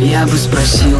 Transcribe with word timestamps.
Я 0.00 0.24
бы 0.24 0.34
спросил, 0.38 0.96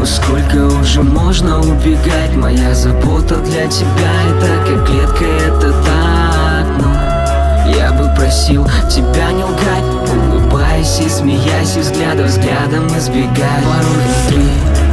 у 0.00 0.06
сколько 0.06 0.68
уже 0.80 1.02
можно 1.02 1.58
убегать? 1.58 2.36
Моя 2.36 2.72
забота 2.72 3.34
для 3.38 3.66
тебя 3.66 4.12
это 4.30 4.46
как 4.64 4.86
клетка, 4.86 5.24
это 5.24 5.72
так 5.72 6.66
Ну, 6.78 7.74
я 7.76 7.90
бы 7.90 8.14
просил 8.14 8.64
тебя 8.88 9.32
не 9.32 9.42
лгать 9.42 9.84
Улыбаясь 10.30 11.00
и 11.00 11.08
смеясь, 11.08 11.76
и 11.76 11.80
взгляда 11.80 12.22
взглядом 12.22 12.86
избегать. 12.96 13.64
Порой 13.64 14.04
внутри 14.04 14.48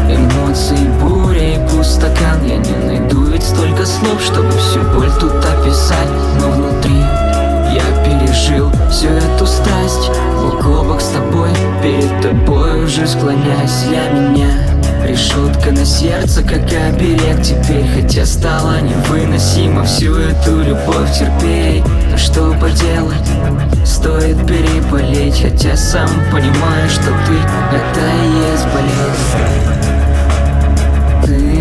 эмоций, 0.10 0.88
буря 1.00 1.56
и 1.56 1.70
пустакан. 1.70 2.44
Я 2.44 2.58
не 2.58 2.74
найду 2.88 3.26
ведь 3.26 3.44
столько 3.44 3.86
слов, 3.86 4.20
чтобы 4.24 4.50
всю 4.54 4.82
боль 4.96 5.12
тут 5.20 5.34
описать. 5.36 6.10
Но 6.40 6.50
внутри 6.50 6.98
я 7.76 7.84
пережил 8.04 8.72
всю 8.90 9.10
эту 9.10 9.46
страсть. 9.46 10.10
Бок 10.42 10.66
о 10.66 10.84
бок 10.84 11.00
с 11.00 11.10
тобой, 11.10 11.52
перед 11.84 12.22
тобой 12.24 12.51
уже 12.84 13.06
склоняюсь 13.08 13.86
я 13.92 14.10
меня 14.10 14.48
Решетка 15.06 15.72
на 15.72 15.86
сердце, 15.86 16.42
как 16.42 16.64
оберег 16.64 17.42
теперь 17.42 17.86
Хотя 17.96 18.26
стало 18.26 18.80
невыносимо 18.82 19.84
всю 19.84 20.16
эту 20.16 20.62
любовь 20.62 21.12
терпеть. 21.18 21.84
Но 22.10 22.18
что 22.18 22.54
поделать, 22.60 23.28
стоит 23.86 24.38
переболеть 24.48 25.42
Хотя 25.42 25.76
сам 25.76 26.10
понимаю, 26.32 26.90
что 26.90 27.08
ты— 27.08 27.36
это 27.76 28.02
и 28.24 28.30
есть 28.52 28.68
болезнь. 28.74 29.62
Ты 31.26 31.61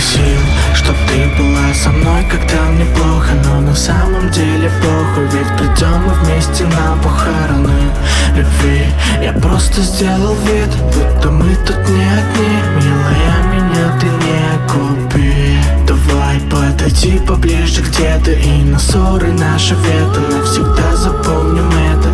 просил, 0.00 0.40
чтоб 0.74 0.96
ты 1.08 1.28
была 1.36 1.74
со 1.74 1.90
мной, 1.90 2.24
когда 2.30 2.62
мне 2.70 2.84
плохо 2.94 3.32
Но 3.44 3.60
на 3.60 3.74
самом 3.74 4.30
деле 4.30 4.70
похуй, 4.82 5.24
ведь 5.26 5.48
придем 5.58 6.04
мы 6.06 6.14
вместе 6.24 6.64
на 6.64 6.96
похороны 7.02 7.92
любви. 8.34 8.86
Я 9.22 9.32
просто 9.32 9.82
сделал 9.82 10.34
вид, 10.34 10.70
будто 10.94 11.30
мы 11.30 11.54
тут 11.66 11.78
не 11.88 12.04
одни 12.04 12.52
Милая, 12.76 13.42
меня 13.52 13.98
ты 14.00 14.06
не 14.06 14.39
Подойти 16.90 17.20
поближе 17.20 17.82
где-то 17.82 18.32
И 18.32 18.64
на 18.64 18.78
ссоры 18.78 19.32
наши 19.32 19.74
вето. 19.74 20.20
Навсегда 20.28 20.96
запомним 20.96 21.68
это 21.68 22.08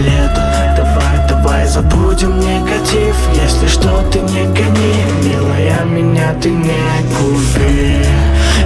лето. 0.00 0.74
Давай, 0.74 1.28
давай 1.28 1.66
забудем 1.66 2.40
негатив. 2.40 3.14
Если 3.34 3.66
что, 3.66 4.02
ты 4.10 4.20
не 4.20 4.44
гони. 4.44 5.04
Милая, 5.22 5.84
меня 5.84 6.34
ты 6.40 6.48
не 6.48 6.72
купи 7.14 8.06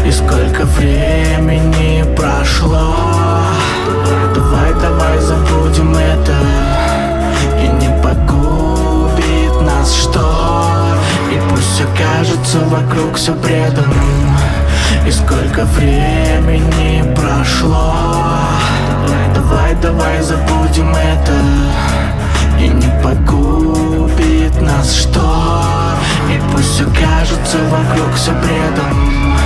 И 0.07 0.13
сколько 0.13 0.65
времени 0.79 2.05
прошло. 2.15 2.95
Давай, 4.35 4.73
давай 4.75 5.19
забудем 5.19 5.97
это. 5.97 6.37
И 7.61 7.67
не 7.67 7.89
погубит 8.03 9.61
нас 9.63 9.93
что. 9.93 10.21
И 11.33 11.41
пусть 11.51 11.75
все 11.75 11.85
кажется 11.99 12.59
вокруг 12.61 13.17
все 13.17 13.33
бредом 13.33 13.93
и 15.05 15.11
сколько 15.11 15.65
времени 15.65 17.03
прошло? 17.15 17.95
Давай, 18.89 19.35
давай, 19.35 19.75
давай 19.75 20.23
забудем 20.23 20.95
это. 20.95 21.33
И 22.61 22.69
не 22.69 23.03
погубит 23.03 24.61
нас 24.61 24.95
что. 24.95 25.65
И 26.31 26.41
пусть 26.53 26.75
все 26.75 26.85
кажется 26.85 27.59
вокруг 27.71 28.15
все 28.15 28.33
бредом. 28.33 29.37